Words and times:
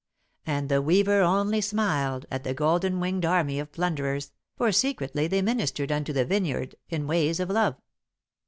And 0.47 0.67
the 0.67 0.81
Weaver 0.81 1.21
only 1.21 1.61
smiled 1.61 2.25
at 2.31 2.43
the 2.43 2.55
golden 2.55 2.99
winged 2.99 3.23
army 3.23 3.59
of 3.59 3.71
plunderers, 3.71 4.31
for 4.57 4.71
secretly 4.71 5.27
they 5.27 5.43
ministered 5.43 5.91
unto 5.91 6.11
the 6.11 6.25
vineyard 6.25 6.73
in 6.89 7.05
ways 7.05 7.39
of 7.39 7.51
love. 7.51 7.75